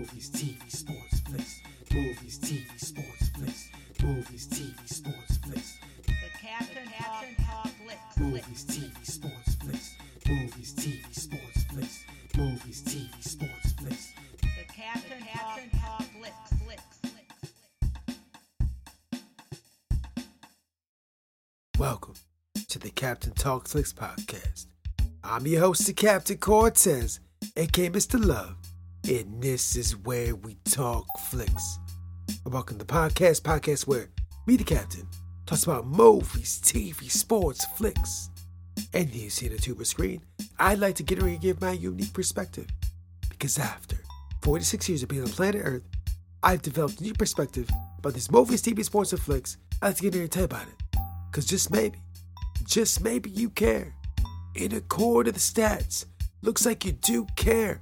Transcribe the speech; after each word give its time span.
Movies, 0.00 0.30
TV, 0.30 0.70
sports, 0.70 1.20
flicks. 1.28 1.60
Movies, 1.92 2.38
TV, 2.38 2.80
sports, 2.80 3.28
flicks. 3.36 3.68
Movies, 4.02 4.48
TV, 4.48 4.88
sports, 4.88 5.36
flicks. 5.36 5.78
The 6.06 6.12
Captain 6.40 6.88
Captain 6.88 7.44
Talk 7.44 7.68
Flicks. 7.84 8.16
Movies, 8.18 8.64
TV, 8.64 9.04
sports, 9.06 9.54
flicks. 9.56 9.96
Movies, 10.26 10.72
TV, 10.72 11.14
sports, 11.14 11.64
flicks. 11.64 12.04
Movies, 12.34 12.82
TV, 12.82 13.22
sports, 13.22 13.72
flicks. 13.72 14.14
The 14.40 14.72
Captain 14.72 15.20
Captain 15.20 15.70
Talk 15.78 16.02
Flicks. 16.18 16.50
Flicks. 16.62 17.52
Welcome 21.78 22.14
to 22.68 22.78
the 22.78 22.88
Captain 22.88 23.32
Talk 23.34 23.68
Flicks 23.68 23.92
podcast. 23.92 24.64
I'm 25.22 25.46
your 25.46 25.60
host, 25.60 25.86
the 25.86 25.92
Captain 25.92 26.38
Cortez, 26.38 27.20
aka 27.54 27.90
Mr. 27.90 28.18
Love, 28.24 28.56
and 29.08 29.42
this 29.42 29.76
is 29.76 29.96
where 29.96 30.34
we 30.34 30.56
talk 30.64 31.06
flicks. 31.18 31.78
Welcome 32.44 32.78
to 32.78 32.84
the 32.84 32.92
podcast, 32.92 33.42
podcast 33.42 33.86
where 33.86 34.08
me, 34.46 34.56
the 34.56 34.64
Captain, 34.64 35.06
talks 35.46 35.64
about 35.64 35.86
movies, 35.86 36.60
TV, 36.62 37.10
sports, 37.10 37.64
flicks. 37.76 38.30
And 38.94 39.12
you 39.14 39.30
see 39.30 39.48
the 39.48 39.58
tuber 39.58 39.84
screen, 39.84 40.22
I'd 40.58 40.78
like 40.78 40.94
to 40.96 41.02
get 41.02 41.22
ready 41.22 41.36
to 41.36 41.40
give 41.40 41.60
my 41.60 41.72
unique 41.72 42.12
perspective. 42.12 42.66
Because 43.28 43.58
after 43.58 43.96
46 44.42 44.88
years 44.88 45.02
of 45.02 45.08
being 45.08 45.22
on 45.22 45.28
planet 45.28 45.62
Earth, 45.64 45.82
I've 46.42 46.62
developed 46.62 47.00
a 47.00 47.02
new 47.02 47.14
perspective 47.14 47.68
about 47.98 48.14
these 48.14 48.30
movies, 48.30 48.62
TV, 48.62 48.84
sports, 48.84 49.12
and 49.12 49.20
flicks. 49.20 49.56
I'd 49.82 49.88
like 49.88 49.96
to 49.96 50.02
get 50.02 50.14
ready 50.14 50.28
to 50.28 50.28
tell 50.28 50.42
you 50.42 50.46
about 50.46 50.66
it. 50.68 51.00
Because 51.30 51.46
just 51.46 51.70
maybe, 51.70 51.98
just 52.64 53.02
maybe 53.02 53.30
you 53.30 53.50
care. 53.50 53.94
In 54.54 54.74
accord 54.74 55.26
to 55.26 55.32
the 55.32 55.38
stats, 55.38 56.06
looks 56.42 56.66
like 56.66 56.84
you 56.84 56.92
do 56.92 57.26
care. 57.36 57.80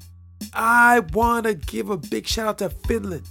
I 0.61 0.99
want 1.13 1.47
to 1.47 1.55
give 1.55 1.89
a 1.89 1.97
big 1.97 2.27
shout 2.27 2.49
out 2.49 2.59
to 2.59 2.71
Finland. 2.89 3.23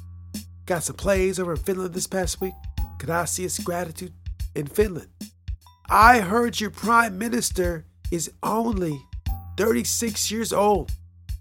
Got 0.66 0.84
some 0.84 0.96
plays 0.96 1.40
over 1.40 1.52
in 1.52 1.58
Finland 1.58 1.94
this 1.94 2.08
past 2.08 2.40
week. 2.40 2.54
Gracias, 3.00 3.60
gratitude 3.60 4.14
in 4.56 4.66
Finland. 4.66 5.10
I 5.90 6.20
heard 6.20 6.62
your 6.62 6.70
prime 6.70 7.18
minister 7.18 7.86
is 8.14 8.32
only 8.44 8.98
36 9.58 10.32
years 10.32 10.54
old. 10.54 10.90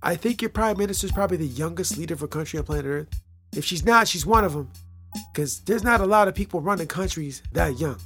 I 0.02 0.16
think 0.16 0.42
your 0.42 0.50
prime 0.50 0.76
minister 0.76 1.06
is 1.06 1.12
probably 1.12 1.36
the 1.36 1.46
youngest 1.46 1.96
leader 1.96 2.14
of 2.14 2.22
a 2.22 2.26
country 2.26 2.58
on 2.58 2.64
planet 2.64 2.86
Earth. 2.86 3.08
If 3.56 3.64
she's 3.64 3.84
not, 3.84 4.08
she's 4.08 4.26
one 4.26 4.44
of 4.44 4.54
them. 4.54 4.68
Because 5.32 5.60
there's 5.60 5.84
not 5.84 6.00
a 6.00 6.06
lot 6.06 6.26
of 6.26 6.34
people 6.34 6.60
running 6.60 6.88
countries 6.88 7.44
that 7.52 7.78
young. 7.78 8.00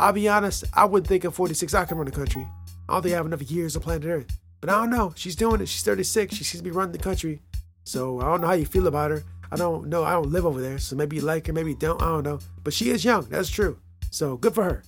I'll 0.00 0.12
be 0.12 0.28
honest, 0.28 0.64
I 0.74 0.84
wouldn't 0.84 1.06
think 1.06 1.24
at 1.24 1.32
46 1.32 1.74
I 1.74 1.84
can 1.84 1.96
run 1.96 2.08
a 2.08 2.10
country. 2.10 2.46
I 2.88 2.94
don't 2.94 3.02
think 3.02 3.12
I 3.12 3.18
have 3.18 3.26
enough 3.26 3.48
years 3.48 3.76
on 3.76 3.82
planet 3.82 4.08
Earth. 4.08 4.26
But 4.60 4.70
I 4.70 4.74
don't 4.74 4.90
know. 4.90 5.12
She's 5.16 5.36
doing 5.36 5.60
it. 5.60 5.68
She's 5.68 5.82
36. 5.82 6.34
She 6.34 6.44
seems 6.44 6.60
to 6.60 6.64
be 6.64 6.70
running 6.70 6.92
the 6.92 6.98
country. 6.98 7.40
So 7.84 8.20
I 8.20 8.24
don't 8.24 8.42
know 8.42 8.46
how 8.48 8.52
you 8.52 8.66
feel 8.66 8.86
about 8.86 9.10
her. 9.10 9.22
I 9.52 9.56
don't 9.56 9.88
know. 9.88 10.04
I 10.04 10.12
don't 10.12 10.30
live 10.30 10.46
over 10.46 10.60
there. 10.60 10.78
So 10.78 10.96
maybe 10.96 11.16
you 11.16 11.22
like 11.22 11.46
her, 11.46 11.52
maybe 11.52 11.70
you 11.70 11.76
don't. 11.76 12.00
I 12.00 12.06
don't 12.06 12.24
know. 12.24 12.38
But 12.62 12.72
she 12.72 12.90
is 12.90 13.04
young. 13.04 13.24
That's 13.24 13.48
true. 13.48 13.78
So 14.10 14.36
good 14.36 14.54
for 14.54 14.64
her. 14.64 14.82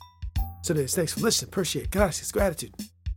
So 0.62 0.74
this, 0.74 0.94
thanks 0.94 1.14
for 1.14 1.20
listening. 1.20 1.48
Appreciate 1.48 1.86
it. 1.86 1.90
Gracias. 1.90 2.30
Gratitude. 2.30 2.74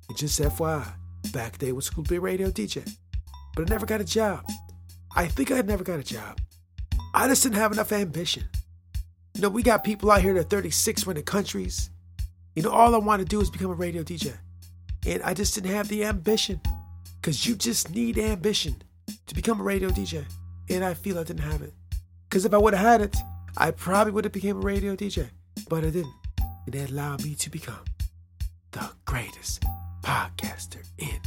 And 0.10 0.18
just 0.18 0.40
FYI, 0.40 0.94
back 1.32 1.58
day 1.58 1.72
was 1.72 1.86
School 1.86 2.04
B 2.04 2.18
Radio 2.18 2.50
DJ. 2.50 2.90
But 3.56 3.70
I 3.70 3.74
never 3.74 3.86
got 3.86 4.02
a 4.02 4.06
job. 4.06 4.46
I 5.16 5.28
think 5.28 5.52
I 5.52 5.62
never 5.62 5.84
got 5.84 6.00
a 6.00 6.04
job. 6.04 6.40
I 7.14 7.28
just 7.28 7.44
didn't 7.44 7.56
have 7.56 7.72
enough 7.72 7.92
ambition. 7.92 8.44
You 9.34 9.42
know, 9.42 9.50
we 9.50 9.64
got 9.64 9.84
people 9.84 10.12
out 10.12 10.22
here 10.22 10.34
that 10.34 10.40
are 10.48 10.50
36 10.50 11.06
running 11.06 11.24
countries. 11.24 11.90
You 12.56 12.64
know, 12.64 12.72
all 12.72 12.96
I 12.96 12.98
want 12.98 13.20
to 13.20 13.26
do 13.26 13.42
is 13.42 13.50
become 13.50 13.72
a 13.72 13.76
radio 13.76 14.04
DJ. 14.04 14.34
And 15.06 15.22
I 15.24 15.34
just 15.34 15.54
didn't 15.56 15.72
have 15.72 15.88
the 15.88 16.04
ambition. 16.06 16.62
Because 17.22 17.46
you 17.46 17.56
just 17.56 17.90
need 17.90 18.18
ambition 18.18 18.76
to 19.28 19.36
become 19.36 19.60
a 19.60 19.64
radio 19.64 19.90
DJ. 19.90 20.26
And 20.70 20.84
I 20.84 20.94
feel 20.94 21.18
I 21.20 21.24
didn't 21.24 21.44
have 21.44 21.62
it. 21.62 21.74
Because 22.30 22.46
if 22.46 22.54
I 22.54 22.58
would 22.58 22.74
have 22.74 22.86
had 22.86 23.02
it, 23.02 23.16
I 23.58 23.72
probably 23.72 24.14
would 24.14 24.26
have 24.26 24.34
became 24.34 24.58
a 24.58 24.62
radio 24.62 24.96
DJ. 24.96 25.30
But 25.70 25.86
I 25.86 25.90
didn't. 25.90 26.14
And 26.66 26.76
it 26.76 26.92
allowed 26.92 27.24
me 27.24 27.36
to 27.36 27.50
become 27.50 27.86
the 28.72 28.90
greatest 29.06 29.64
podcaster 30.02 30.86
in 30.98 31.20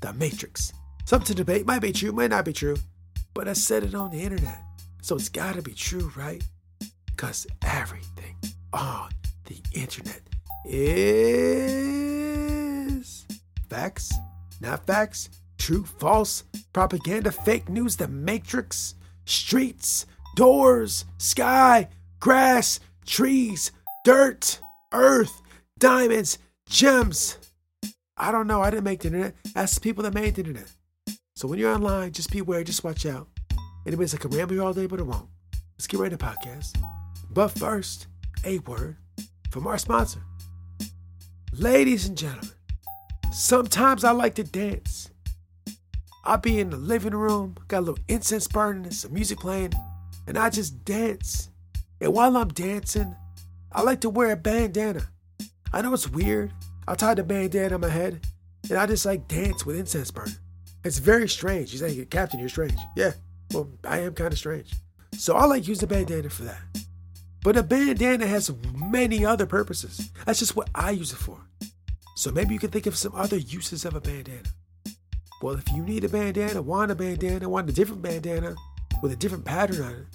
the 0.00 0.12
Matrix. 0.14 0.72
Something 1.04 1.26
to 1.26 1.34
debate. 1.34 1.66
Might 1.66 1.80
be 1.80 1.92
true, 1.92 2.12
might 2.12 2.30
not 2.30 2.44
be 2.44 2.52
true. 2.52 2.76
But 3.34 3.48
I 3.48 3.54
said 3.54 3.82
it 3.82 3.94
on 3.94 4.10
the 4.10 4.20
internet. 4.20 4.58
So 5.02 5.16
it's 5.16 5.28
got 5.28 5.56
to 5.56 5.62
be 5.62 5.74
true, 5.74 6.12
right? 6.16 6.42
Because 7.06 7.46
everything 7.62 8.36
on 8.72 9.10
the 9.46 9.60
internet 9.74 10.22
is 10.64 12.11
facts, 13.72 14.12
not 14.60 14.86
facts, 14.86 15.30
true, 15.56 15.82
false, 15.98 16.44
propaganda, 16.74 17.32
fake 17.32 17.70
news, 17.70 17.96
the 17.96 18.06
matrix, 18.06 18.94
streets, 19.24 20.04
doors, 20.36 21.06
sky, 21.16 21.88
grass, 22.20 22.80
trees, 23.06 23.72
dirt, 24.04 24.60
earth, 24.92 25.40
diamonds, 25.78 26.38
gems. 26.68 27.38
I 28.18 28.30
don't 28.30 28.46
know. 28.46 28.60
I 28.60 28.68
didn't 28.68 28.84
make 28.84 29.00
the 29.00 29.08
internet. 29.08 29.34
Ask 29.56 29.76
the 29.76 29.80
people 29.80 30.02
that 30.04 30.12
made 30.12 30.34
the 30.34 30.42
internet. 30.42 30.70
So 31.34 31.48
when 31.48 31.58
you're 31.58 31.74
online, 31.74 32.12
just 32.12 32.30
beware, 32.30 32.62
just 32.64 32.84
watch 32.84 33.06
out. 33.06 33.26
Anyways, 33.86 34.14
I 34.14 34.18
can 34.18 34.30
ramble 34.32 34.54
here 34.54 34.64
all 34.64 34.74
day, 34.74 34.86
but 34.86 35.00
it 35.00 35.06
won't. 35.06 35.28
Let's 35.78 35.86
get 35.86 35.98
right 35.98 36.10
to 36.10 36.18
podcast. 36.18 36.78
But 37.30 37.48
first, 37.48 38.06
a 38.44 38.58
word 38.58 38.96
from 39.50 39.66
our 39.66 39.78
sponsor. 39.78 40.20
Ladies 41.54 42.06
and 42.06 42.18
gentlemen, 42.18 42.50
sometimes 43.32 44.04
I 44.04 44.12
like 44.12 44.34
to 44.36 44.44
dance. 44.44 45.10
I'll 46.24 46.38
be 46.38 46.60
in 46.60 46.70
the 46.70 46.76
living 46.76 47.14
room, 47.14 47.56
got 47.68 47.78
a 47.78 47.80
little 47.80 48.04
incense 48.08 48.46
burning, 48.46 48.90
some 48.92 49.12
music 49.12 49.38
playing, 49.38 49.72
and 50.26 50.38
I 50.38 50.50
just 50.50 50.84
dance. 50.84 51.50
And 52.00 52.12
while 52.12 52.36
I'm 52.36 52.48
dancing, 52.48 53.16
I 53.72 53.82
like 53.82 54.00
to 54.02 54.10
wear 54.10 54.30
a 54.30 54.36
bandana. 54.36 55.08
I 55.72 55.82
know 55.82 55.92
it's 55.92 56.08
weird. 56.08 56.52
I 56.86 56.94
tie 56.94 57.14
the 57.14 57.24
bandana 57.24 57.74
on 57.74 57.80
my 57.80 57.88
head, 57.88 58.20
and 58.68 58.78
I 58.78 58.86
just 58.86 59.06
like 59.06 59.26
dance 59.28 59.66
with 59.66 59.76
incense 59.76 60.10
burning. 60.10 60.34
It's 60.84 60.98
very 60.98 61.28
strange. 61.28 61.70
He's 61.70 61.82
like, 61.82 62.10
Captain, 62.10 62.38
you're 62.40 62.48
strange. 62.48 62.78
Yeah, 62.96 63.12
well, 63.52 63.70
I 63.84 64.00
am 64.00 64.14
kind 64.14 64.32
of 64.32 64.38
strange. 64.38 64.72
So 65.12 65.34
I 65.36 65.44
like 65.44 65.66
use 65.66 65.80
the 65.80 65.86
bandana 65.86 66.30
for 66.30 66.44
that. 66.44 66.60
But 67.42 67.56
a 67.56 67.62
bandana 67.62 68.26
has 68.26 68.52
many 68.74 69.24
other 69.24 69.46
purposes. 69.46 70.10
That's 70.24 70.38
just 70.38 70.54
what 70.54 70.70
I 70.74 70.92
use 70.92 71.12
it 71.12 71.16
for. 71.16 71.40
So 72.14 72.30
maybe 72.30 72.54
you 72.54 72.60
can 72.60 72.70
think 72.70 72.86
of 72.86 72.96
some 72.96 73.14
other 73.14 73.36
uses 73.36 73.84
of 73.84 73.94
a 73.94 74.00
bandana. 74.00 74.48
Well, 75.40 75.54
if 75.54 75.70
you 75.72 75.82
need 75.82 76.04
a 76.04 76.08
bandana, 76.08 76.62
want 76.62 76.90
a 76.90 76.94
bandana, 76.94 77.48
want 77.48 77.68
a 77.68 77.72
different 77.72 78.02
bandana 78.02 78.54
with 79.02 79.12
a 79.12 79.16
different 79.16 79.44
pattern 79.44 79.82
on 79.82 79.92
it, 79.92 80.06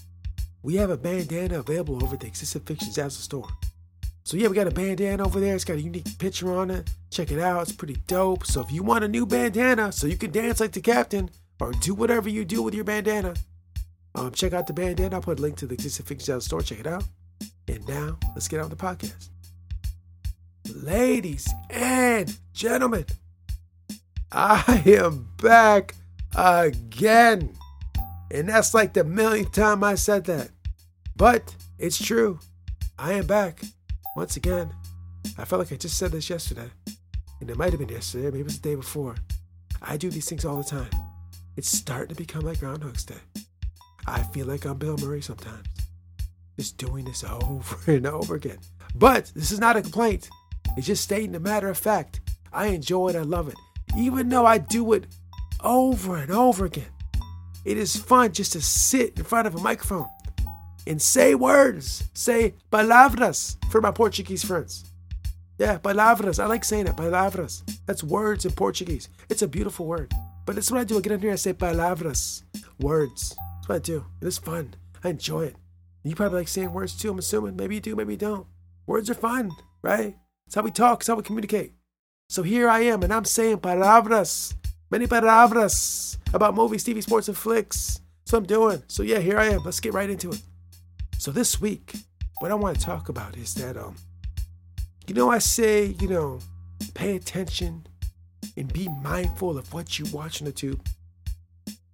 we 0.63 0.75
have 0.75 0.90
a 0.90 0.97
bandana 0.97 1.59
available 1.59 2.02
over 2.03 2.16
at 2.16 2.22
the 2.22 2.28
Excessive 2.28 2.63
Fictions 2.63 2.97
Asset 2.97 3.24
store. 3.24 3.47
So 4.24 4.36
yeah, 4.36 4.47
we 4.47 4.56
got 4.56 4.68
a 4.68 4.72
bandana 4.72 5.25
over 5.25 5.40
there. 5.40 5.56
It's 5.56 5.63
got 5.63 5.78
a 5.78 5.81
unique 5.81 6.18
picture 6.19 6.53
on 6.53 6.69
it. 6.69 6.90
Check 7.12 7.31
it 7.31 7.40
out. 7.40 7.62
It's 7.62 7.72
pretty 7.72 7.96
dope. 8.07 8.46
So 8.46 8.62
if 8.62 8.72
you 8.72 8.84
want 8.84 9.03
a 9.03 9.07
new 9.07 9.25
bandana 9.25 9.91
so 9.91 10.07
you 10.07 10.18
can 10.18 10.31
dance 10.31 10.59
like 10.59 10.74
the 10.74 10.81
captain 10.81 11.30
or 11.62 11.72
do 11.72 11.94
whatever 11.94 12.28
you 12.28 12.44
do 12.44 12.62
with 12.62 12.74
your 12.74 12.84
bandana, 12.84 13.36
um, 14.16 14.31
check 14.31 14.53
out 14.53 14.68
the 14.68 14.74
bandana. 14.74 15.16
I'll 15.16 15.22
put 15.22 15.40
a 15.40 15.41
link 15.41 15.56
to 15.57 15.68
the 15.68 15.75
Excessive 15.75 16.06
Fictions 16.06 16.46
store. 16.46 16.62
Check 16.62 16.80
it 16.81 16.88
out. 16.88 17.03
And 17.68 17.88
now, 17.88 18.18
let's 18.34 18.47
get 18.47 18.59
on 18.59 18.69
the 18.69 18.75
podcast. 18.75 19.30
Ladies 20.83 21.49
and 21.71 22.38
gentlemen, 22.53 23.05
I 24.31 24.83
am 24.85 25.27
back 25.41 25.95
again. 26.35 27.55
And 28.29 28.47
that's 28.47 28.75
like 28.75 28.93
the 28.93 29.03
millionth 29.03 29.53
time 29.53 29.83
I 29.83 29.95
said 29.95 30.25
that. 30.25 30.51
But 31.15 31.55
it's 31.79 31.97
true. 31.97 32.39
I 32.99 33.13
am 33.13 33.25
back 33.25 33.61
once 34.15 34.38
again. 34.38 34.71
I 35.38 35.45
felt 35.45 35.59
like 35.59 35.71
I 35.71 35.77
just 35.77 35.97
said 35.97 36.11
this 36.11 36.29
yesterday. 36.29 36.69
And 37.41 37.49
it 37.49 37.57
might 37.57 37.71
have 37.71 37.79
been 37.79 37.89
yesterday, 37.89 38.25
maybe 38.25 38.41
it 38.41 38.45
was 38.45 38.59
the 38.59 38.69
day 38.69 38.75
before. 38.75 39.15
I 39.81 39.97
do 39.97 40.11
these 40.11 40.29
things 40.29 40.45
all 40.45 40.57
the 40.57 40.63
time. 40.63 40.91
It's 41.55 41.75
starting 41.75 42.09
to 42.09 42.15
become 42.15 42.44
like 42.44 42.59
Groundhog's 42.59 43.03
Day. 43.03 43.15
I 44.05 44.21
feel 44.21 44.45
like 44.45 44.65
I'm 44.65 44.77
Bill 44.77 44.97
Murray 44.97 45.21
sometimes. 45.21 45.68
Just 46.56 46.77
doing 46.77 47.03
this 47.06 47.23
over 47.23 47.77
and 47.91 48.06
over 48.06 48.35
again. 48.35 48.59
But 48.94 49.31
this 49.35 49.51
is 49.51 49.59
not 49.59 49.75
a 49.75 49.81
complaint. 49.81 50.30
It's 50.77 50.88
just 50.88 51.03
stating 51.03 51.35
a 51.35 51.39
matter 51.39 51.69
of 51.69 51.77
fact. 51.77 52.21
I 52.53 52.68
enjoy 52.68 53.09
it. 53.09 53.15
I 53.15 53.21
love 53.21 53.47
it. 53.47 53.56
Even 53.97 54.29
though 54.29 54.45
I 54.45 54.59
do 54.59 54.94
it 54.94 55.07
over 55.62 56.18
and 56.18 56.31
over 56.31 56.65
again. 56.65 56.91
It 57.65 57.77
is 57.77 57.97
fun 57.97 58.31
just 58.31 58.53
to 58.53 58.62
sit 58.62 59.18
in 59.18 59.24
front 59.24 59.47
of 59.47 59.56
a 59.56 59.59
microphone 59.59 60.07
and 60.85 61.01
say 61.01 61.35
words. 61.35 62.03
Say 62.13 62.53
palavras 62.71 63.57
for 63.71 63.81
my 63.81 63.91
Portuguese 63.91 64.44
friends. 64.44 64.85
Yeah, 65.57 65.79
palavras. 65.79 66.41
I 66.41 66.45
like 66.45 66.63
saying 66.63 66.88
it. 66.88 66.95
Palavras. 66.95 67.63
That's 67.88 68.03
words 68.03 68.45
in 68.45 68.51
Portuguese. 68.51 69.09
It's 69.30 69.41
a 69.41 69.47
beautiful 69.47 69.88
word. 69.88 70.13
But 70.45 70.56
that's 70.56 70.71
what 70.71 70.80
I 70.80 70.83
do. 70.83 70.97
I 70.97 71.01
get 71.01 71.12
in 71.12 71.19
here 71.19 71.31
and 71.31 71.39
say 71.39 71.53
palavras. 71.53 72.44
Words. 72.80 73.35
That's 73.56 73.69
what 73.69 73.75
I 73.75 73.80
do. 73.80 74.06
It 74.21 74.27
is 74.27 74.38
fun. 74.38 74.75
I 75.03 75.09
enjoy 75.09 75.45
it. 75.45 75.56
You 76.03 76.15
probably 76.15 76.39
like 76.39 76.47
saying 76.47 76.71
words 76.71 76.95
too, 76.95 77.12
I'm 77.12 77.19
assuming. 77.19 77.57
Maybe 77.57 77.75
you 77.75 77.81
do, 77.81 77.95
maybe 77.95 78.13
you 78.13 78.18
don't. 78.18 78.47
Words 78.85 79.09
are 79.09 79.13
fun, 79.13 79.51
right? 79.81 80.15
It's 80.47 80.55
how 80.55 80.63
we 80.63 80.71
talk, 80.71 81.01
it's 81.01 81.07
how 81.07 81.15
we 81.15 81.23
communicate. 81.23 81.73
So 82.29 82.41
here 82.41 82.69
I 82.69 82.79
am, 82.79 83.03
and 83.03 83.13
I'm 83.13 83.25
saying 83.25 83.59
palabras, 83.59 84.55
many 84.89 85.05
palabras 85.05 86.17
about 86.33 86.55
movies, 86.55 86.83
TV, 86.83 87.03
sports, 87.03 87.27
and 87.27 87.38
flicks. 87.38 88.01
So 88.25 88.38
I'm 88.38 88.45
doing. 88.45 88.81
So 88.88 89.03
yeah, 89.03 89.19
here 89.19 89.38
I 89.38 89.49
am. 89.49 89.63
Let's 89.63 89.79
get 89.79 89.94
right 89.94 90.09
into 90.09 90.31
it. 90.31 90.41
So 91.19 91.31
this 91.31 91.61
week, 91.61 91.95
what 92.39 92.51
I 92.51 92.55
want 92.55 92.79
to 92.79 92.85
talk 92.85 93.09
about 93.09 93.38
is 93.38 93.53
that 93.55 93.77
um, 93.77 93.95
you 95.07 95.13
know, 95.13 95.29
I 95.29 95.39
say, 95.39 95.95
you 95.99 96.07
know, 96.07 96.39
pay 96.94 97.15
attention 97.15 97.88
and 98.55 98.71
be 98.71 98.89
mindful 99.01 99.57
of 99.57 99.73
what 99.73 99.99
you 99.99 100.05
watch 100.11 100.41
on 100.41 100.45
the 100.45 100.51
tube 100.51 100.85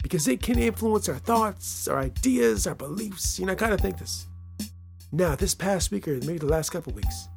because 0.02 0.28
it 0.28 0.42
can 0.42 0.60
influence 0.60 1.08
our 1.10 1.18
thoughts, 1.18 1.88
our 1.88 2.00
ideas, 2.00 2.68
our 2.68 2.76
beliefs. 2.76 3.40
You 3.40 3.46
know, 3.46 3.54
I 3.54 3.56
kind 3.56 3.74
of 3.74 3.82
think 3.82 3.98
this. 3.98 4.28
Now, 5.12 5.36
this 5.36 5.54
past 5.54 5.92
week 5.92 6.08
or 6.08 6.16
maybe 6.22 6.40
the 6.40 6.48
last 6.48 6.72
couple 6.72 6.94
weeks, 6.94 7.28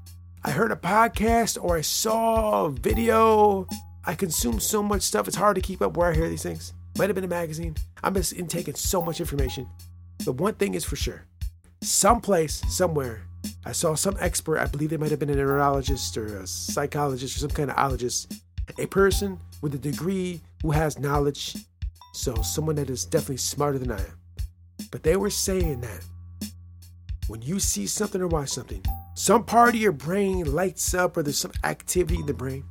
I 0.46 0.50
heard 0.50 0.70
a 0.70 0.76
podcast 0.76 1.58
or 1.60 1.76
I 1.76 1.80
saw 1.80 2.66
a 2.66 2.70
video. 2.70 3.66
I 4.04 4.14
consume 4.14 4.60
so 4.60 4.80
much 4.80 5.02
stuff, 5.02 5.26
it's 5.26 5.36
hard 5.36 5.56
to 5.56 5.60
keep 5.60 5.82
up 5.82 5.96
where 5.96 6.12
I 6.12 6.14
hear 6.14 6.28
these 6.28 6.44
things. 6.44 6.72
Might 6.96 7.08
have 7.08 7.16
been 7.16 7.24
a 7.24 7.28
magazine. 7.28 7.74
I'm 8.04 8.14
just 8.14 8.32
intaking 8.32 8.76
so 8.76 9.02
much 9.02 9.18
information. 9.18 9.66
But 10.24 10.36
one 10.36 10.54
thing 10.54 10.74
is 10.74 10.84
for 10.84 10.94
sure 10.94 11.26
someplace, 11.82 12.62
somewhere, 12.68 13.22
I 13.64 13.72
saw 13.72 13.96
some 13.96 14.16
expert, 14.20 14.60
I 14.60 14.66
believe 14.66 14.90
they 14.90 14.96
might 14.96 15.10
have 15.10 15.18
been 15.18 15.30
a 15.30 15.34
neurologist 15.34 16.16
or 16.16 16.26
a 16.38 16.46
psychologist 16.46 17.34
or 17.36 17.40
some 17.40 17.50
kind 17.50 17.68
of 17.68 17.76
ologist, 17.76 18.40
a 18.78 18.86
person 18.86 19.40
with 19.62 19.74
a 19.74 19.78
degree 19.78 20.40
who 20.62 20.70
has 20.70 20.96
knowledge. 20.96 21.56
So, 22.14 22.40
someone 22.42 22.76
that 22.76 22.88
is 22.88 23.04
definitely 23.04 23.38
smarter 23.38 23.80
than 23.80 23.90
I 23.90 23.98
am. 23.98 24.18
But 24.92 25.02
they 25.02 25.16
were 25.16 25.28
saying 25.28 25.80
that 25.80 26.04
when 27.26 27.42
you 27.42 27.58
see 27.58 27.88
something 27.88 28.20
or 28.20 28.28
watch 28.28 28.50
something, 28.50 28.82
some 29.16 29.44
part 29.44 29.70
of 29.70 29.80
your 29.80 29.92
brain 29.92 30.44
lights 30.44 30.92
up 30.92 31.16
or 31.16 31.22
there's 31.22 31.38
some 31.38 31.52
activity 31.64 32.20
in 32.20 32.26
the 32.26 32.34
brain. 32.34 32.64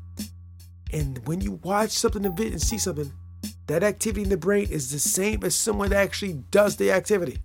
And 0.93 1.19
when 1.27 1.41
you 1.41 1.53
watch 1.63 1.89
something 1.89 2.23
and 2.23 2.61
see 2.61 2.77
something, 2.77 3.11
that 3.65 3.81
activity 3.81 4.21
in 4.21 4.29
the 4.29 4.37
brain 4.37 4.67
is 4.69 4.91
the 4.91 4.99
same 4.99 5.43
as 5.43 5.55
someone 5.55 5.89
that 5.89 5.97
actually 5.97 6.33
does 6.51 6.75
the 6.75 6.91
activity. 6.91 7.39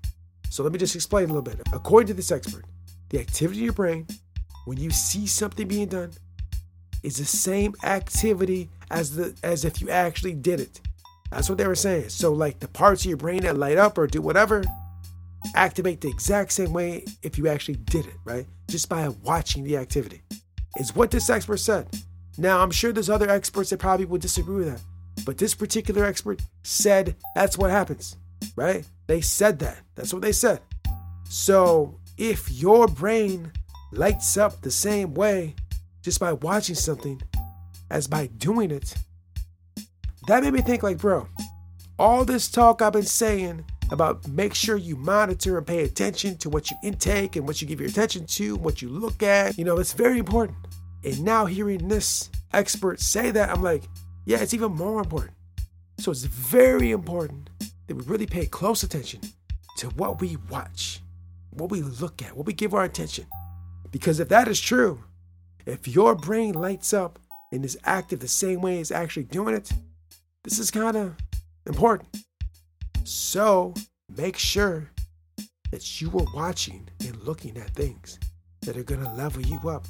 So 0.50 0.62
let 0.62 0.73
me 0.73 0.79
just 0.79 0.94
explain 0.94 1.25
a 1.25 1.29
little 1.29 1.41
bit. 1.41 1.61
According 1.73 2.08
to 2.08 2.14
this 2.14 2.31
expert, 2.31 2.67
the 3.08 3.19
activity 3.19 3.61
in 3.61 3.64
your 3.64 3.73
brain 3.73 4.06
when 4.67 4.76
you 4.76 4.91
see 4.91 5.26
something 5.26 5.67
being 5.67 5.88
done 5.88 6.12
is 7.02 7.17
the 7.17 7.25
same 7.25 7.75
activity 7.82 8.69
as 8.91 9.17
the 9.17 9.35
as 9.43 9.64
if 9.64 9.81
you 9.81 9.88
actually 9.88 10.35
did 10.35 10.61
it. 10.61 10.79
That's 11.31 11.49
what 11.49 11.56
they 11.56 11.67
were 11.67 11.75
saying. 11.75 12.11
So 12.11 12.35
like 12.35 12.61
the 12.61 12.69
parts 12.69 13.02
of 13.05 13.08
your 13.08 13.17
brain 13.17 13.43
that 13.43 13.56
light 13.56 13.79
up 13.79 13.97
or 13.97 14.06
do 14.06 14.20
whatever 14.20 14.62
activate 15.55 16.01
the 16.01 16.09
exact 16.09 16.53
same 16.53 16.73
way 16.73 17.05
if 17.23 17.39
you 17.39 17.49
actually 17.49 17.77
did 17.77 18.07
it, 18.07 18.17
right? 18.25 18.47
Just 18.69 18.89
by 18.89 19.09
watching 19.09 19.65
the 19.65 19.77
activity. 19.77 20.23
Is 20.79 20.95
what 20.95 21.11
this 21.11 21.31
expert 21.31 21.59
said. 21.59 21.89
Now, 22.39 22.61
I'm 22.61 22.71
sure 22.71 22.93
there's 22.93 23.11
other 23.11 23.29
experts 23.29 23.71
that 23.71 23.79
probably 23.79 24.07
would 24.07 24.21
disagree 24.21 24.65
with 24.65 24.73
that. 24.73 24.81
But 25.25 25.37
this 25.37 25.55
particular 25.55 26.05
expert 26.05 26.41
said 26.63 27.17
that's 27.35 27.59
what 27.59 27.71
happens, 27.71 28.17
right? 28.57 28.87
They 29.07 29.21
said 29.21 29.59
that. 29.59 29.79
That's 29.95 30.13
what 30.13 30.23
they 30.23 30.33
said. 30.33 30.61
So 31.29 31.99
if 32.17 32.51
your 32.51 32.87
brain 32.87 33.53
lights 33.93 34.37
up 34.37 34.61
the 34.63 34.71
same 34.71 35.15
way 35.15 35.55
just 36.03 36.21
by 36.21 36.33
watching 36.33 36.77
something 36.77 37.21
as 37.91 38.07
by 38.07 38.29
doing 38.29 38.71
it, 38.71 38.95
that 40.27 40.43
made 40.43 40.53
me 40.53 40.61
think 40.63 40.83
like, 40.83 40.99
bro, 40.99 41.27
all 41.99 42.25
this 42.25 42.49
talk 42.49 42.81
I've 42.81 42.93
been 42.93 43.03
saying 43.03 43.65
about 43.91 44.27
make 44.29 44.55
sure 44.55 44.77
you 44.77 44.97
monitor 44.97 45.59
and 45.59 45.67
pay 45.67 45.83
attention 45.85 46.37
to 46.39 46.49
what 46.49 46.71
you 46.71 46.77
intake 46.83 47.37
and 47.37 47.47
what 47.47 47.61
you 47.61 47.69
give 47.69 47.81
your 47.81 47.89
attention 47.89 48.27
to, 48.27 48.57
what 48.57 48.81
you 48.81 48.89
look 48.89 49.23
at, 49.23 49.59
you 49.59 49.65
know, 49.65 49.79
it's 49.79 49.93
very 49.93 50.19
important. 50.19 50.57
And 51.05 51.25
now 51.25 51.47
hearing 51.47 51.89
this 51.89 52.31
expert 52.53 53.01
say 53.01 53.31
that, 53.31 53.51
I'm 53.51 53.63
like, 53.63 53.85
yeah, 54.27 54.39
it's 54.39 54.55
even 54.55 54.73
more 54.73 55.01
important. 55.01 55.37
So 55.99 56.11
it's 56.11 56.25
very 56.25 56.91
important 56.93 57.51
that 57.87 57.95
we 57.95 58.05
really 58.05 58.27
pay 58.27 58.47
close 58.47 58.83
attention 58.83 59.21
to 59.79 59.89
what 59.91 60.21
we 60.21 60.37
watch, 60.49 61.01
what 61.51 61.71
we 61.71 61.83
look 61.83 62.23
at, 62.23 62.37
what 62.37 62.47
we 62.47 62.53
give 62.53 62.75
our 62.75 62.85
attention. 62.85 63.27
Because 63.91 64.21
if 64.21 64.29
that 64.29 64.47
is 64.47 64.61
true, 64.61 65.03
if 65.67 65.89
your 65.89 66.15
brain 66.15 66.55
lights 66.55 66.93
up 66.93 67.19
and 67.53 67.65
is 67.65 67.79
active 67.85 68.21
the 68.21 68.29
same 68.29 68.61
way 68.61 68.81
as 68.81 68.93
actually 68.93 69.25
doing 69.25 69.55
it, 69.55 69.73
this 70.45 70.59
is 70.59 70.71
kind 70.71 70.97
of 70.97 71.17
important. 71.67 72.09
So 73.11 73.75
make 74.17 74.39
sure 74.39 74.89
that 75.73 76.01
you 76.01 76.11
are 76.11 76.27
watching 76.33 76.89
and 77.01 77.17
looking 77.25 77.57
at 77.57 77.71
things 77.71 78.21
that 78.62 78.77
are 78.77 78.85
going 78.85 79.03
to 79.03 79.11
level 79.11 79.43
you 79.43 79.59
up. 79.69 79.85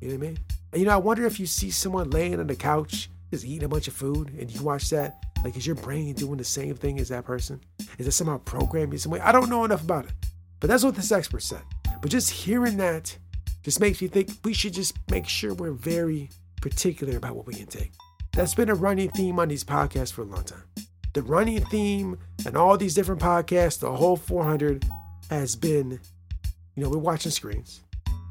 You 0.00 0.08
know 0.08 0.14
what 0.14 0.24
I 0.24 0.28
mean? 0.28 0.38
And 0.72 0.80
you 0.80 0.86
know, 0.86 0.94
I 0.94 0.98
wonder 0.98 1.26
if 1.26 1.40
you 1.40 1.46
see 1.46 1.72
someone 1.72 2.10
laying 2.10 2.38
on 2.38 2.46
the 2.46 2.54
couch 2.54 3.10
just 3.32 3.44
eating 3.44 3.64
a 3.64 3.68
bunch 3.68 3.88
of 3.88 3.94
food 3.94 4.32
and 4.38 4.48
you 4.48 4.62
watch 4.62 4.88
that, 4.90 5.16
like, 5.42 5.56
is 5.56 5.66
your 5.66 5.74
brain 5.74 6.14
doing 6.14 6.36
the 6.36 6.44
same 6.44 6.76
thing 6.76 7.00
as 7.00 7.08
that 7.08 7.24
person? 7.24 7.60
Is 7.98 8.06
it 8.06 8.12
somehow 8.12 8.38
programmed 8.38 8.92
in 8.92 9.00
some 9.00 9.10
way? 9.10 9.18
I 9.18 9.32
don't 9.32 9.50
know 9.50 9.64
enough 9.64 9.82
about 9.82 10.04
it, 10.04 10.12
but 10.60 10.68
that's 10.68 10.84
what 10.84 10.94
this 10.94 11.10
expert 11.10 11.42
said. 11.42 11.62
But 12.00 12.12
just 12.12 12.30
hearing 12.30 12.76
that 12.76 13.18
just 13.64 13.80
makes 13.80 14.00
me 14.00 14.06
think 14.06 14.30
we 14.44 14.52
should 14.52 14.74
just 14.74 14.96
make 15.10 15.26
sure 15.26 15.54
we're 15.54 15.72
very 15.72 16.30
particular 16.60 17.16
about 17.16 17.34
what 17.34 17.48
we 17.48 17.56
intake. 17.56 17.90
That's 18.32 18.54
been 18.54 18.70
a 18.70 18.76
running 18.76 19.10
theme 19.10 19.40
on 19.40 19.48
these 19.48 19.64
podcasts 19.64 20.12
for 20.12 20.22
a 20.22 20.26
long 20.26 20.44
time. 20.44 20.62
The 21.14 21.22
running 21.22 21.64
theme 21.66 22.18
and 22.44 22.56
all 22.56 22.76
these 22.76 22.92
different 22.92 23.20
podcasts, 23.20 23.78
the 23.78 23.92
whole 23.92 24.16
400 24.16 24.84
has 25.30 25.54
been, 25.54 26.00
you 26.74 26.82
know, 26.82 26.90
we're 26.90 26.98
watching 26.98 27.30
screens, 27.30 27.82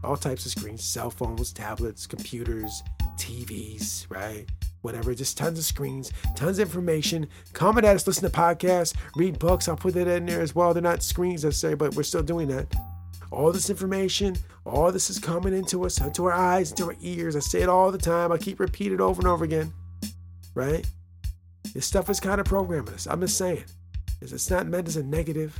all 0.03 0.17
types 0.17 0.45
of 0.45 0.51
screens, 0.51 0.83
cell 0.83 1.09
phones, 1.09 1.53
tablets, 1.53 2.05
computers, 2.05 2.83
TVs, 3.17 4.05
right? 4.09 4.45
Whatever, 4.81 5.15
just 5.15 5.37
tons 5.37 5.57
of 5.57 5.63
screens, 5.63 6.11
tons 6.35 6.59
of 6.59 6.67
information. 6.67 7.29
Comment 7.53 7.85
at 7.85 7.95
us, 7.95 8.05
listen 8.05 8.29
to 8.29 8.37
podcasts, 8.37 8.93
read 9.15 9.39
books. 9.39 9.69
I'll 9.69 9.77
put 9.77 9.93
that 9.93 10.09
in 10.09 10.25
there 10.25 10.41
as 10.41 10.53
well. 10.53 10.73
They're 10.73 10.83
not 10.83 11.03
screens 11.03 11.45
necessarily, 11.45 11.77
but 11.77 11.95
we're 11.95 12.03
still 12.03 12.21
doing 12.21 12.49
that. 12.49 12.67
All 13.31 13.53
this 13.53 13.69
information, 13.69 14.35
all 14.65 14.91
this 14.91 15.09
is 15.09 15.19
coming 15.19 15.53
into 15.53 15.85
us, 15.85 16.01
into 16.01 16.25
our 16.25 16.33
eyes, 16.33 16.71
into 16.71 16.87
our 16.87 16.95
ears. 16.99 17.37
I 17.37 17.39
say 17.39 17.61
it 17.61 17.69
all 17.69 17.93
the 17.93 17.97
time. 17.97 18.33
I 18.33 18.37
keep 18.37 18.59
repeating 18.59 18.95
it 18.95 19.01
over 19.01 19.21
and 19.21 19.27
over 19.29 19.45
again, 19.45 19.71
right? 20.53 20.85
This 21.73 21.85
stuff 21.85 22.09
is 22.09 22.19
kind 22.19 22.39
of 22.39 22.45
programming 22.45 22.93
us. 22.93 23.07
I'm 23.07 23.21
just 23.21 23.37
saying. 23.37 23.63
It's 24.21 24.49
not 24.49 24.67
meant 24.67 24.87
as 24.87 24.95
a 24.95 25.03
negative. 25.03 25.59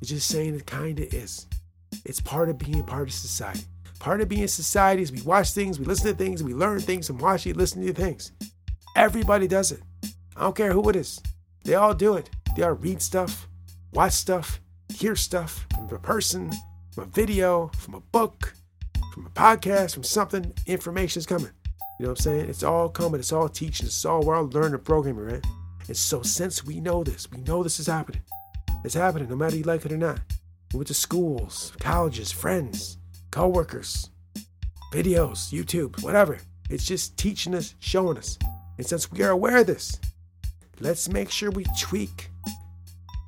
It's 0.00 0.10
just 0.10 0.28
saying 0.28 0.56
it 0.56 0.66
kind 0.66 0.98
of 0.98 1.12
is. 1.14 1.46
It's 2.04 2.20
part 2.20 2.48
of 2.48 2.58
being 2.58 2.82
part 2.84 3.08
of 3.08 3.14
society. 3.14 3.64
Part 4.00 4.20
of 4.20 4.28
being 4.28 4.48
society 4.48 5.02
is 5.02 5.12
we 5.12 5.22
watch 5.22 5.52
things, 5.52 5.78
we 5.78 5.84
listen 5.84 6.08
to 6.08 6.14
things, 6.14 6.42
we 6.42 6.54
learn 6.54 6.80
things 6.80 7.06
from 7.06 7.18
watching, 7.18 7.54
listening 7.54 7.86
to 7.86 7.92
things. 7.92 8.32
Everybody 8.96 9.46
does 9.46 9.70
it. 9.70 9.80
I 10.36 10.40
don't 10.40 10.56
care 10.56 10.72
who 10.72 10.88
it 10.88 10.96
is. 10.96 11.20
They 11.64 11.74
all 11.74 11.94
do 11.94 12.16
it. 12.16 12.28
They 12.56 12.62
all 12.64 12.72
read 12.72 13.00
stuff, 13.00 13.46
watch 13.92 14.12
stuff, 14.12 14.60
hear 14.92 15.14
stuff 15.14 15.66
from 15.74 15.88
a 15.94 15.98
person, 15.98 16.50
from 16.90 17.04
a 17.04 17.06
video, 17.06 17.70
from 17.76 17.94
a 17.94 18.00
book, 18.00 18.54
from 19.14 19.26
a 19.26 19.30
podcast, 19.30 19.94
from 19.94 20.02
something. 20.02 20.52
Information 20.66 21.20
is 21.20 21.26
coming. 21.26 21.50
You 22.02 22.08
know 22.08 22.14
what 22.14 22.18
I'm 22.18 22.22
saying? 22.24 22.50
It's 22.50 22.64
all 22.64 22.88
coming. 22.88 23.20
It's 23.20 23.30
all 23.30 23.48
teaching. 23.48 23.86
It's 23.86 24.04
all 24.04 24.22
we're 24.22 24.34
all 24.34 24.48
learning 24.48 24.80
programming, 24.80 25.24
right? 25.24 25.46
And 25.86 25.96
so 25.96 26.20
since 26.20 26.64
we 26.64 26.80
know 26.80 27.04
this, 27.04 27.30
we 27.30 27.38
know 27.42 27.62
this 27.62 27.78
is 27.78 27.86
happening. 27.86 28.22
It's 28.84 28.94
happening 28.94 29.28
no 29.28 29.36
matter 29.36 29.54
you 29.54 29.62
like 29.62 29.86
it 29.86 29.92
or 29.92 29.96
not. 29.96 30.18
We 30.72 30.78
went 30.78 30.88
to 30.88 30.94
schools, 30.94 31.72
colleges, 31.78 32.32
friends, 32.32 32.98
co-workers, 33.30 34.10
videos, 34.92 35.52
YouTube, 35.52 36.02
whatever. 36.02 36.40
It's 36.70 36.84
just 36.84 37.16
teaching 37.16 37.54
us, 37.54 37.76
showing 37.78 38.18
us. 38.18 38.36
And 38.78 38.84
since 38.84 39.12
we 39.12 39.22
are 39.22 39.30
aware 39.30 39.58
of 39.58 39.68
this, 39.68 40.00
let's 40.80 41.08
make 41.08 41.30
sure 41.30 41.52
we 41.52 41.66
tweak 41.78 42.30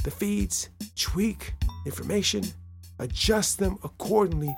the 0.03 0.11
feeds, 0.11 0.69
tweak 0.97 1.55
information, 1.87 2.43
adjust 2.99 3.61
them 3.61 3.79
accordingly 3.85 4.53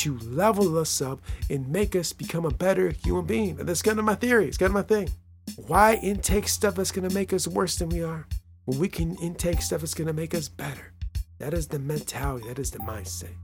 to 0.00 0.18
level 0.18 0.78
us 0.78 1.00
up 1.00 1.20
and 1.50 1.68
make 1.68 1.96
us 1.96 2.12
become 2.12 2.44
a 2.44 2.50
better 2.50 2.90
human 2.90 3.24
being. 3.24 3.58
And 3.60 3.68
that's 3.68 3.82
kind 3.82 3.98
of 3.98 4.04
my 4.04 4.14
theory. 4.14 4.46
It's 4.46 4.58
kind 4.58 4.70
of 4.70 4.74
my 4.74 4.82
thing. 4.82 5.10
Why 5.56 5.94
intake 5.94 6.48
stuff 6.48 6.74
that's 6.74 6.92
going 6.92 7.08
to 7.08 7.14
make 7.14 7.32
us 7.32 7.48
worse 7.48 7.76
than 7.76 7.88
we 7.88 8.02
are 8.02 8.26
when 8.66 8.78
we 8.78 8.88
can 8.88 9.16
intake 9.16 9.62
stuff 9.62 9.80
that's 9.80 9.94
going 9.94 10.06
to 10.06 10.12
make 10.12 10.34
us 10.34 10.48
better? 10.48 10.92
That 11.38 11.54
is 11.54 11.68
the 11.68 11.78
mentality, 11.78 12.48
that 12.48 12.58
is 12.58 12.70
the 12.70 12.80
mindset. 12.80 13.34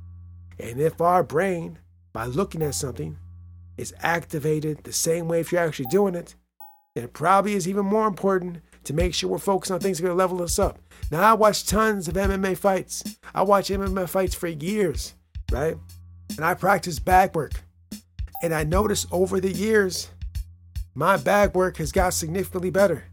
And 0.59 0.81
if 0.81 1.01
our 1.01 1.23
brain, 1.23 1.79
by 2.13 2.27
looking 2.27 2.63
at 2.63 2.75
something, 2.75 3.17
is 3.77 3.95
activated 4.01 4.85
the 4.85 4.93
same 4.93 5.29
way 5.29 5.41
if 5.41 5.51
you're 5.51 5.61
actually 5.61 5.89
doing 5.91 6.15
it, 6.15 6.35
then 6.95 7.05
it 7.05 7.13
probably 7.13 7.55
is 7.55 7.67
even 7.69 7.85
more 7.85 8.07
important 8.07 8.59
to 8.85 8.95
make 8.95 9.15
sure 9.15 9.31
we're 9.31 9.39
focused 9.39 9.73
on 9.73 9.81
things 9.81 9.99
that 9.99 10.05
are 10.05 10.09
going 10.09 10.17
to 10.17 10.23
level 10.23 10.43
us 10.43 10.59
up. 10.59 10.79
Now, 11.11 11.23
I 11.23 11.33
watch 11.35 11.67
tons 11.67 12.07
of 12.07 12.15
MMA 12.15 12.57
fights. 12.57 13.03
I 13.35 13.43
watch 13.43 13.69
MMA 13.69 14.09
fights 14.09 14.35
for 14.35 14.47
years, 14.47 15.15
right? 15.51 15.77
And 16.37 16.45
I 16.45 16.55
practice 16.55 16.99
bag 16.99 17.35
work. 17.35 17.53
And 18.43 18.55
I 18.55 18.65
noticed 18.65 19.07
over 19.13 19.41
the 19.41 19.51
years, 19.51 20.09
my 20.95 21.17
bag 21.17 21.55
work 21.55 21.77
has 21.79 21.93
got 21.93 22.15
significantly 22.15 22.71
better, 22.71 23.05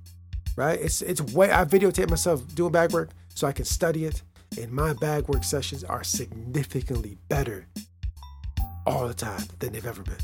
right? 0.56 0.80
It's 0.80 1.02
it's 1.02 1.22
way 1.34 1.52
I 1.52 1.66
videotape 1.66 2.10
myself 2.10 2.44
doing 2.54 2.72
bag 2.72 2.92
work 2.92 3.10
so 3.34 3.48
I 3.48 3.52
can 3.52 3.66
study 3.66 4.06
it, 4.06 4.22
and 4.60 4.72
my 4.72 4.94
bag 4.94 5.28
work 5.28 5.44
sessions 5.44 5.84
are 5.84 6.04
significantly 6.04 7.18
better 7.28 7.68
all 8.86 9.08
the 9.08 9.14
time 9.14 9.44
than 9.60 9.74
they've 9.74 9.86
ever 9.86 10.04
been. 10.04 10.16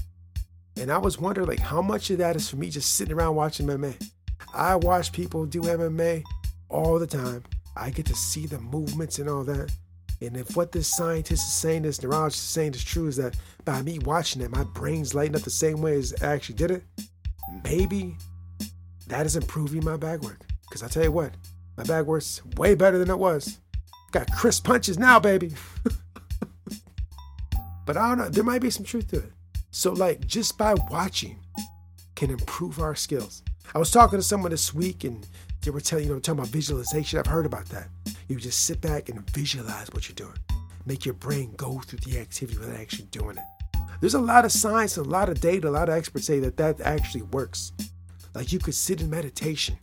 And 0.78 0.92
I 0.92 0.98
was 1.00 1.20
wondering 1.20 1.48
like 1.48 1.60
how 1.60 1.82
much 1.82 2.10
of 2.12 2.20
that 2.20 2.36
is 2.36 2.50
for 2.50 2.58
me 2.58 2.70
just 2.70 2.96
sitting 2.96 3.16
around 3.16 3.36
watching 3.36 3.66
MMA. 3.68 3.96
I 4.54 4.76
watch 4.76 5.12
people 5.12 5.46
do 5.46 5.62
MMA 5.62 6.24
all 6.70 7.00
the 7.00 7.08
time. 7.08 7.44
I 7.76 7.90
get 7.90 8.06
to 8.08 8.16
see 8.16 8.46
the 8.46 8.60
movements 8.60 9.20
and 9.20 9.30
all 9.30 9.44
that. 9.46 9.72
And 10.22 10.36
if 10.36 10.56
what 10.56 10.72
this 10.72 10.88
scientist 10.88 11.48
is 11.48 11.54
saying, 11.54 11.84
this 11.84 12.02
neurologist 12.02 12.44
is 12.44 12.50
saying 12.50 12.74
is 12.74 12.84
true, 12.84 13.08
is 13.08 13.18
that 13.18 13.36
by 13.66 13.82
me 13.82 14.00
watching 14.00 14.42
it, 14.42 14.50
my 14.50 14.64
brain's 14.64 15.14
lighting 15.14 15.36
up 15.36 15.44
the 15.44 15.50
same 15.50 15.82
way 15.82 15.96
as 15.96 16.14
I 16.22 16.28
actually 16.28 16.56
did 16.56 16.72
it, 16.72 16.84
maybe 17.64 18.18
that 19.08 19.26
is 19.26 19.36
improving 19.36 19.84
my 19.84 19.98
bag 19.98 20.24
work. 20.24 20.42
Because 20.64 20.84
I 20.84 20.88
tell 20.88 21.04
you 21.04 21.12
what, 21.12 21.32
my 21.78 21.84
bag 21.84 22.06
works 22.06 22.42
way 22.58 22.76
better 22.76 22.98
than 22.98 23.10
it 23.10 23.20
was. 23.20 23.60
Got 24.12 24.32
crisp 24.32 24.66
punches 24.66 24.98
now, 24.98 25.20
baby. 25.20 25.54
but 27.86 27.98
I 27.98 28.10
don't 28.10 28.18
know, 28.18 28.30
there 28.30 28.44
might 28.44 28.62
be 28.62 28.70
some 28.70 28.86
truth 28.86 29.10
to 29.10 29.18
it. 29.18 29.32
So, 29.70 29.94
like, 29.94 30.26
just 30.26 30.58
by 30.58 30.74
watching 30.90 31.40
can 32.16 32.32
improve 32.32 32.80
our 32.80 32.96
skills. 32.96 33.44
I 33.76 33.80
was 33.80 33.92
talking 33.92 34.18
to 34.18 34.24
someone 34.24 34.52
this 34.52 34.74
week 34.74 35.04
and 35.04 35.26
they 35.62 35.72
were 35.72 35.82
telling, 35.82 36.06
you 36.06 36.14
know, 36.14 36.20
talking 36.20 36.40
about 36.40 36.52
visualization. 36.52 37.20
I've 37.20 37.28
heard 37.28 37.46
about 37.46 37.66
that. 37.68 37.90
You 38.28 38.38
just 38.38 38.66
sit 38.66 38.82
back 38.82 39.10
and 39.10 39.30
visualize 39.32 39.90
what 39.92 40.10
you're 40.10 40.16
doing. 40.16 40.38
Make 40.86 41.06
your 41.06 41.14
brain 41.14 41.54
go 41.56 41.80
through 41.80 42.00
the 42.00 42.20
activity 42.20 42.58
without 42.60 42.80
actually 42.80 43.06
doing 43.06 43.38
it. 43.38 43.44
There's 44.02 44.14
a 44.14 44.20
lot 44.20 44.46
of 44.46 44.52
science, 44.52 44.98
a 44.98 45.04
lot 45.04 45.30
of 45.30 45.40
data, 45.40 45.68
a 45.68 45.72
lot 45.72 45.90
of 45.90 45.96
experts 45.96 46.28
say 46.28 46.40
that 46.40 46.58
that 46.58 46.82
actually 46.82 47.24
works. 47.24 47.72
Like 48.36 48.52
you 48.52 48.60
could 48.60 48.76
sit 48.76 49.02
in 49.02 49.10
meditation 49.10 49.78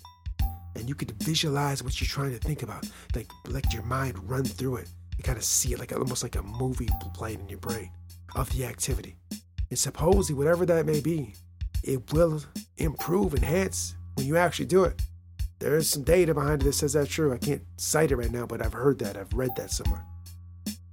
and 0.77 0.89
you 0.89 0.95
could 0.95 1.11
visualize 1.23 1.83
what 1.83 2.01
you're 2.01 2.09
trying 2.09 2.33
to 2.33 2.39
think 2.39 2.63
about. 2.63 2.89
Like 3.15 3.29
let 3.49 3.73
your 3.73 3.83
mind 3.83 4.19
run 4.29 4.45
through 4.45 4.77
it. 4.77 4.89
You 5.17 5.25
kind 5.25 5.39
of 5.39 5.45
see 5.45 5.73
it 5.73 5.79
like 5.79 5.93
almost 5.93 6.23
like 6.23 6.37
a 6.37 6.43
movie 6.43 6.89
playing 7.15 7.41
in 7.41 7.49
your 7.49 7.59
brain 7.59 7.91
of 8.35 8.51
the 8.51 8.67
activity. 8.67 9.17
And 9.71 9.79
supposedly, 9.79 10.37
whatever 10.37 10.67
that 10.67 10.87
may 10.87 11.01
be, 11.01 11.35
it 11.83 12.13
will 12.13 12.43
improve, 12.77 13.35
enhance 13.35 13.95
when 14.15 14.27
you 14.27 14.37
actually 14.37 14.67
do 14.67 14.85
it. 14.85 15.01
There 15.59 15.77
is 15.77 15.89
some 15.89 16.03
data 16.03 16.35
behind 16.35 16.63
it 16.63 16.67
that 16.67 16.73
says 16.75 16.93
that's 16.93 17.11
true. 17.11 17.33
I 17.33 17.39
can't 17.39 17.63
cite 17.77 18.11
it 18.11 18.17
right 18.17 18.31
now, 18.31 18.47
but 18.47 18.65
I've 18.65 18.73
heard 18.73 18.99
that. 18.99 19.17
I've 19.17 19.33
read 19.33 19.55
that 19.57 19.71
somewhere. 19.71 20.05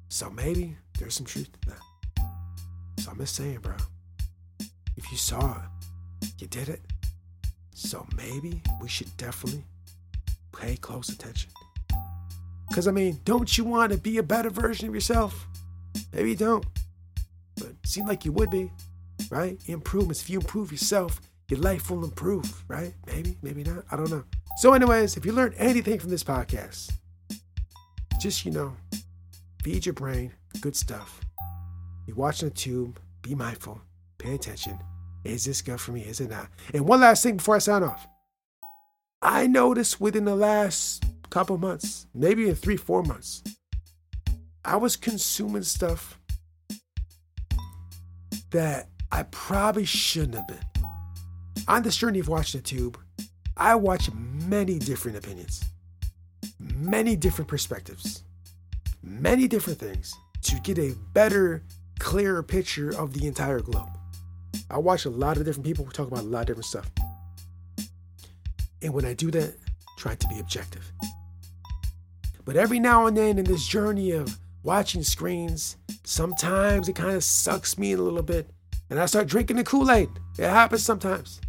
So 0.10 0.30
maybe 0.30 0.78
there's 0.98 1.16
some 1.16 1.26
truth 1.26 1.50
to 1.52 1.70
that. 1.70 2.24
So 3.00 3.12
I'm 3.12 3.18
just 3.18 3.36
saying, 3.36 3.60
bro. 3.60 3.76
If 4.96 5.12
you 5.12 5.18
saw 5.18 5.58
it, 6.22 6.28
you 6.38 6.48
did 6.48 6.70
it. 6.70 6.82
So 7.74 8.06
maybe 8.16 8.62
we 8.82 8.88
should 8.88 9.16
definitely 9.18 9.66
pay 10.56 10.76
close 10.76 11.10
attention. 11.10 11.50
Because, 12.70 12.88
I 12.88 12.92
mean, 12.92 13.20
don't 13.26 13.58
you 13.58 13.64
want 13.64 13.92
to 13.92 13.98
be 13.98 14.18
a 14.20 14.24
better 14.24 14.50
version 14.50 14.88
of 14.88 14.94
yourself? 14.94 15.48
Maybe 16.14 16.30
you 16.30 16.36
don't. 16.36 16.66
But 17.56 17.70
it 17.70 17.88
seemed 17.88 18.08
like 18.08 18.24
you 18.24 18.32
would 18.34 18.52
be, 18.52 18.72
right? 19.30 19.60
Improvements. 19.66 20.22
If 20.22 20.30
you 20.30 20.40
improve 20.40 20.72
yourself, 20.72 21.20
your 21.50 21.60
life 21.60 21.90
will 21.90 22.04
improve, 22.04 22.64
right? 22.68 22.94
Maybe, 23.08 23.38
maybe 23.42 23.64
not. 23.64 23.84
I 23.92 23.96
don't 23.98 24.10
know. 24.10 24.24
So, 24.58 24.74
anyways, 24.74 25.18
if 25.18 25.26
you 25.26 25.32
learned 25.32 25.56
anything 25.58 26.00
from 26.00 26.10
this 26.10 26.24
podcast, 26.24 26.92
just, 28.20 28.46
you 28.46 28.52
know, 28.52 28.74
feed 29.64 29.86
your 29.86 29.94
brain 29.94 30.34
good 30.60 30.76
stuff. 30.76 31.22
You're 32.06 32.16
watching 32.16 32.50
the 32.50 32.56
tube, 32.56 33.00
be 33.22 33.36
mindful, 33.36 33.82
pay 34.18 34.36
attention. 34.36 34.78
Is 35.24 35.46
this 35.46 35.62
good 35.62 35.80
for 35.80 35.92
me? 35.92 36.02
Is 36.02 36.20
it 36.20 36.30
not? 36.30 36.50
And 36.74 36.86
one 36.86 37.02
last 37.02 37.24
thing 37.24 37.38
before 37.38 37.56
I 37.56 37.60
sign 37.60 37.84
off. 37.84 38.08
I 39.22 39.48
noticed 39.48 40.02
within 40.02 40.26
the 40.26 40.36
last 40.36 41.04
couple 41.30 41.58
months, 41.58 42.08
maybe 42.14 42.50
in 42.50 42.56
three, 42.56 42.78
four 42.78 43.04
months, 43.04 43.44
I 44.66 44.78
was 44.78 44.96
consuming 44.96 45.64
stuff 45.64 46.20
that 48.52 48.90
I 49.12 49.24
probably 49.24 49.86
shouldn't 49.86 50.36
have 50.36 50.48
been. 50.48 50.58
On 51.68 51.84
this 51.84 51.98
journey 51.98 52.20
of 52.20 52.28
watching 52.28 52.62
the 52.62 52.68
tube, 52.68 53.00
I 53.62 53.76
watch 53.76 54.10
many 54.48 54.80
different 54.80 55.20
opinions, 55.20 55.64
many 56.60 57.16
different 57.16 57.48
perspectives, 57.48 58.24
many 59.04 59.48
different 59.48 59.78
things 59.78 60.16
to 60.46 60.60
get 60.62 60.80
a 60.80 60.96
better, 61.14 61.64
clearer 62.00 62.42
picture 62.42 62.90
of 62.98 63.14
the 63.14 63.28
entire 63.28 63.60
globe. 63.60 63.92
I 64.72 64.80
watch 64.80 65.06
a 65.06 65.12
lot 65.12 65.38
of 65.38 65.46
different 65.46 65.68
people 65.68 65.86
talk 65.86 66.08
about 66.08 66.22
a 66.22 66.28
lot 66.28 66.40
of 66.40 66.48
different 66.48 66.66
stuff. 66.66 66.90
And 68.82 68.96
when 68.96 69.06
I 69.06 69.14
do 69.14 69.30
that, 69.30 69.54
try 70.00 70.16
to 70.16 70.28
be 70.28 70.40
objective. 70.40 70.92
But 72.44 72.56
every 72.56 72.80
now 72.80 73.06
and 73.06 73.16
then 73.16 73.38
in 73.38 73.46
this 73.46 73.68
journey 73.68 74.10
of 74.10 74.40
watching 74.64 75.04
screens, 75.04 75.78
sometimes 76.04 76.90
it 76.90 76.96
kind 76.96 77.16
of 77.16 77.24
sucks 77.24 77.78
me 77.78 77.92
in 77.92 78.00
a 78.00 78.02
little 78.02 78.24
bit. 78.24 78.50
And 78.90 79.00
I 79.00 79.06
start 79.06 79.28
drinking 79.28 79.58
the 79.58 79.64
Kool 79.64 79.92
Aid. 79.92 80.10
It 80.40 80.50
happens 80.50 80.84
sometimes. 80.84 81.40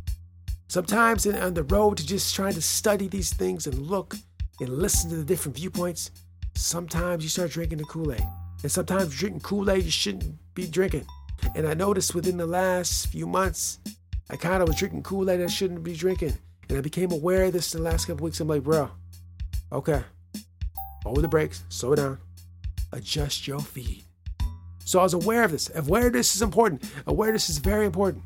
Sometimes 0.73 1.27
in, 1.27 1.37
on 1.37 1.53
the 1.53 1.65
road 1.65 1.99
to 1.99 2.07
just 2.07 2.35
trying 2.35 2.55
to 2.55 2.63
study 2.63 3.07
these 3.07 3.31
things 3.31 3.67
and 3.67 3.79
look 3.79 4.15
and 4.59 4.71
listen 4.71 5.11
to 5.11 5.17
the 5.17 5.23
different 5.23 5.55
viewpoints, 5.55 6.11
sometimes 6.55 7.23
you 7.23 7.29
start 7.29 7.51
drinking 7.51 7.77
the 7.77 7.85
Kool 7.85 8.11
Aid. 8.11 8.25
And 8.63 8.73
sometimes 8.73 9.15
drinking 9.15 9.43
Kool 9.43 9.71
Aid 9.71 9.85
you 9.85 9.91
shouldn't 9.91 10.35
be 10.55 10.67
drinking. 10.67 11.05
And 11.55 11.69
I 11.69 11.75
noticed 11.75 12.15
within 12.15 12.39
the 12.39 12.47
last 12.47 13.09
few 13.09 13.27
months, 13.27 13.81
I 14.31 14.37
kind 14.37 14.63
of 14.63 14.69
was 14.69 14.79
drinking 14.79 15.03
Kool 15.03 15.31
Aid 15.31 15.43
I 15.43 15.47
shouldn't 15.47 15.83
be 15.83 15.95
drinking. 15.95 16.33
And 16.71 16.79
I 16.79 16.81
became 16.81 17.13
aware 17.13 17.45
of 17.45 17.53
this 17.53 17.75
in 17.75 17.83
the 17.83 17.91
last 17.91 18.07
couple 18.07 18.25
weeks. 18.25 18.41
I'm 18.41 18.49
like, 18.49 18.63
bro, 18.63 18.91
okay, 19.73 20.03
over 21.05 21.21
the 21.21 21.29
brakes, 21.29 21.65
slow 21.69 21.95
down, 21.97 22.17
adjust 22.93 23.47
your 23.47 23.61
feed. 23.61 24.05
So 24.87 25.01
I 25.01 25.03
was 25.03 25.13
aware 25.13 25.45
of 25.45 25.51
this. 25.51 25.71
Awareness 25.75 26.35
is 26.35 26.41
important. 26.41 26.91
Awareness 27.07 27.51
is 27.51 27.59
very 27.59 27.85
important. 27.85 28.25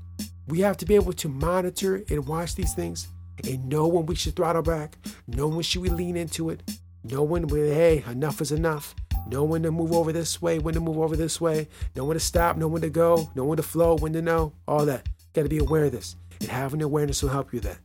We 0.48 0.60
have 0.60 0.76
to 0.78 0.86
be 0.86 0.94
able 0.94 1.12
to 1.12 1.28
monitor 1.28 2.04
and 2.08 2.26
watch 2.26 2.54
these 2.54 2.74
things 2.74 3.08
and 3.44 3.68
know 3.68 3.86
when 3.86 4.06
we 4.06 4.14
should 4.14 4.36
throttle 4.36 4.62
back, 4.62 4.96
know 5.26 5.48
when 5.48 5.62
should 5.62 5.82
we 5.82 5.88
lean 5.88 6.16
into 6.16 6.50
it, 6.50 6.62
know 7.04 7.22
when 7.22 7.46
we 7.48 7.60
hey, 7.60 8.04
enough 8.08 8.40
is 8.40 8.52
enough, 8.52 8.94
know 9.28 9.44
when 9.44 9.62
to 9.62 9.70
move 9.70 9.92
over 9.92 10.12
this 10.12 10.40
way, 10.40 10.58
when 10.58 10.74
to 10.74 10.80
move 10.80 10.98
over 10.98 11.16
this 11.16 11.40
way, 11.40 11.68
know 11.94 12.04
when 12.04 12.14
to 12.14 12.20
stop, 12.20 12.56
know 12.56 12.68
when 12.68 12.82
to 12.82 12.90
go, 12.90 13.30
know 13.34 13.44
when 13.44 13.56
to 13.56 13.62
flow, 13.62 13.96
when 13.96 14.12
to 14.12 14.22
know, 14.22 14.52
all 14.68 14.86
that. 14.86 15.08
Got 15.34 15.42
to 15.42 15.48
be 15.48 15.58
aware 15.58 15.84
of 15.84 15.92
this. 15.92 16.16
And 16.40 16.48
having 16.48 16.82
awareness 16.82 17.22
will 17.22 17.30
help 17.30 17.52
you 17.52 17.60
that. 17.60 17.78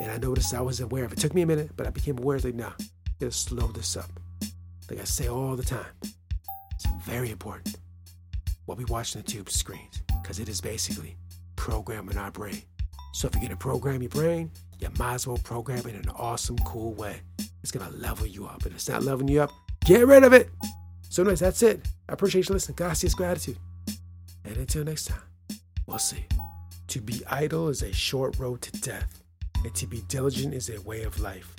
And 0.00 0.10
I 0.10 0.18
noticed 0.18 0.54
I 0.54 0.60
was 0.60 0.80
aware 0.80 1.04
of 1.04 1.12
it. 1.12 1.18
It 1.18 1.22
took 1.22 1.34
me 1.34 1.42
a 1.42 1.46
minute, 1.46 1.70
but 1.76 1.86
I 1.86 1.90
became 1.90 2.18
aware. 2.18 2.38
Like, 2.38 2.54
nah, 2.54 2.72
gotta 3.18 3.32
slow 3.32 3.66
this 3.68 3.96
up. 3.96 4.10
Like 4.88 5.00
I 5.00 5.04
say 5.04 5.28
all 5.28 5.56
the 5.56 5.64
time, 5.64 5.86
it's 6.72 6.86
very 7.04 7.30
important 7.30 7.76
what 8.66 8.78
we 8.78 8.84
watch 8.84 9.16
on 9.16 9.22
the 9.22 9.28
tube 9.28 9.50
screens 9.50 10.02
because 10.22 10.38
it 10.38 10.48
is 10.48 10.60
basically 10.60 11.16
programming 11.58 12.16
our 12.16 12.30
brain. 12.30 12.62
So 13.12 13.26
if 13.26 13.34
you're 13.34 13.42
gonna 13.42 13.56
program 13.56 14.00
your 14.00 14.08
brain, 14.10 14.50
you 14.78 14.88
might 14.98 15.14
as 15.14 15.26
well 15.26 15.38
program 15.38 15.80
it 15.80 15.88
in 15.88 15.96
an 15.96 16.08
awesome, 16.10 16.56
cool 16.58 16.94
way. 16.94 17.20
It's 17.62 17.72
gonna 17.72 17.90
level 17.90 18.26
you 18.26 18.46
up. 18.46 18.62
And 18.62 18.68
if 18.68 18.76
it's 18.76 18.88
not 18.88 19.02
leveling 19.02 19.28
you 19.28 19.42
up, 19.42 19.50
get 19.84 20.06
rid 20.06 20.22
of 20.22 20.32
it. 20.32 20.48
So, 21.10 21.22
anyways, 21.22 21.40
that's 21.40 21.62
it. 21.62 21.86
I 22.08 22.12
appreciate 22.12 22.48
you 22.48 22.52
listening. 22.54 22.76
Gracias, 22.76 23.14
gratitude. 23.14 23.58
And 24.44 24.56
until 24.56 24.84
next 24.84 25.06
time, 25.06 25.22
we'll 25.86 25.98
see. 25.98 26.24
To 26.88 27.00
be 27.00 27.20
idle 27.26 27.68
is 27.68 27.82
a 27.82 27.92
short 27.92 28.38
road 28.38 28.62
to 28.62 28.72
death, 28.80 29.20
and 29.64 29.74
to 29.74 29.86
be 29.86 30.02
diligent 30.08 30.54
is 30.54 30.70
a 30.70 30.80
way 30.82 31.02
of 31.02 31.18
life. 31.20 31.54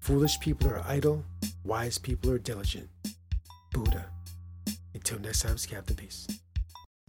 Foolish 0.00 0.38
people 0.40 0.68
are 0.68 0.84
idle, 0.86 1.24
wise 1.64 1.98
people 1.98 2.30
are 2.30 2.38
diligent. 2.38 2.88
Buddha. 3.72 4.04
Until 4.94 5.18
next 5.18 5.42
time, 5.42 5.56
Captain 5.56 5.96
Peace. 5.96 6.26